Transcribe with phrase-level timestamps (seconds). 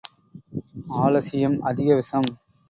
[1.01, 2.29] ஆலசியம் அதிக விஷம்.